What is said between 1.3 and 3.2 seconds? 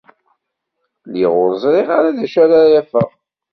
ur ẓriɣ ara d acu ara afeɣ.